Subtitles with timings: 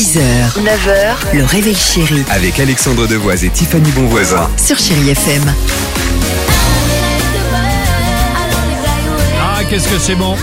[0.00, 0.18] 6h,
[0.62, 4.48] 9h, le réveil chéri Avec Alexandre Devoise et Tiffany Bonvoisin.
[4.56, 5.42] sur Chérie FM.
[9.38, 10.36] Ah, qu'est-ce que c'est bon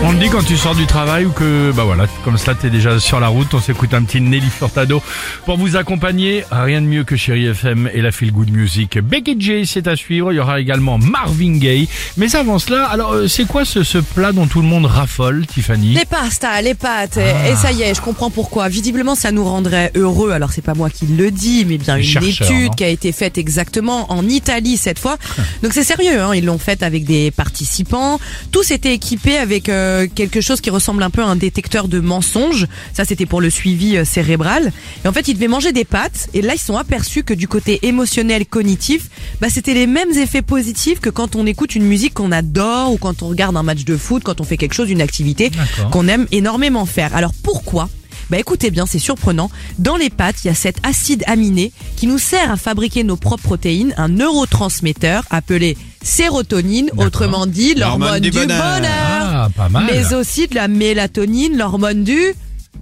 [0.00, 2.70] On te dit quand tu sors du travail ou que, bah voilà, comme ça t'es
[2.70, 5.02] déjà sur la route, on s'écoute un petit Nelly Furtado
[5.44, 6.44] pour vous accompagner.
[6.52, 8.98] Rien de mieux que Chéri FM et la Feel Good Music.
[9.00, 10.32] Becky J, c'est à suivre.
[10.32, 11.88] Il y aura également Marvin Gaye.
[12.16, 15.44] Mais avant cela, alors euh, c'est quoi ce, ce plat dont tout le monde raffole,
[15.46, 15.94] Tiffany?
[15.94, 17.48] Les pastas, les pâtes, Ah.
[17.50, 18.68] et ça y est, je comprends pourquoi.
[18.68, 20.30] Visiblement, ça nous rendrait heureux.
[20.30, 23.36] Alors, c'est pas moi qui le dis, mais bien une étude qui a été faite
[23.36, 25.18] exactement en Italie cette fois.
[25.64, 26.34] Donc c'est sérieux, hein.
[26.36, 28.20] ils l'ont faite avec des participants.
[28.52, 32.00] Tous étaient équipés avec euh, quelque chose qui ressemble un peu à un détecteur de
[32.00, 32.66] mensonges.
[32.92, 34.72] Ça, c'était pour le suivi euh, cérébral.
[35.04, 36.28] Et en fait, ils devaient manger des pâtes.
[36.34, 39.08] Et là, ils sont aperçus que du côté émotionnel, cognitif,
[39.40, 42.98] bah, c'était les mêmes effets positifs que quand on écoute une musique qu'on adore ou
[42.98, 45.50] quand on regarde un match de foot, quand on fait quelque chose, une activité
[45.90, 47.14] qu'on aime énormément faire.
[47.14, 47.88] Alors pourquoi?
[48.30, 49.50] Bah écoutez bien, c'est surprenant.
[49.78, 53.16] Dans les pâtes, il y a cet acide aminé qui nous sert à fabriquer nos
[53.16, 59.27] propres protéines, un neurotransmetteur appelé sérotonine, autrement dit l'hormone du, bonheur.
[59.48, 59.84] Ah, pas mal.
[59.90, 62.34] Mais aussi de la mélatonine, l'hormone du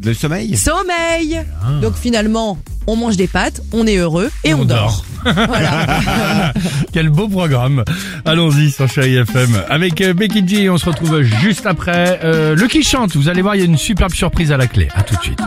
[0.05, 1.41] Le sommeil sommeil.
[1.83, 5.05] Donc finalement, on mange des pâtes, on est heureux et on, dort.
[5.25, 6.53] voilà.
[6.93, 7.85] Quel beau programme.
[8.25, 9.63] Allons-y sur Chéri FM.
[9.69, 12.21] Avec euh, Becky G, on se retrouve juste après.
[12.23, 14.67] Euh, le qui chante, vous allez voir, il y a une superbe surprise à la
[14.67, 14.89] clé.
[14.95, 15.41] À tout de suite.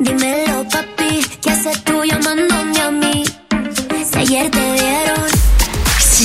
[0.00, 0.64] Dímelo,